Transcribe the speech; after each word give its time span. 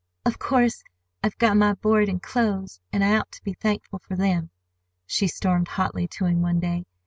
"Of 0.25 0.39
course 0.39 0.83
I've 1.23 1.37
got 1.37 1.57
my 1.57 1.75
board 1.75 2.09
and 2.09 2.19
clothes, 2.19 2.79
and 2.91 3.03
I 3.03 3.17
ought 3.17 3.31
to 3.33 3.43
be 3.43 3.53
thankful 3.53 3.99
for 3.99 4.15
them," 4.15 4.49
she 5.05 5.27
stormed 5.27 5.67
hotly 5.67 6.07
to 6.07 6.25
him 6.25 6.41
one 6.41 6.59
day. 6.59 6.85